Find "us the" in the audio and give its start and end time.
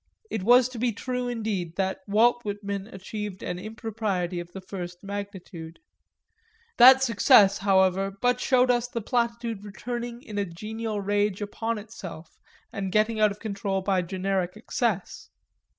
8.71-8.99